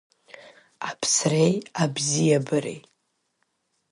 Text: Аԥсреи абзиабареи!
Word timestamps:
Аԥсреи 0.89 1.53
абзиабареи! 1.83 2.81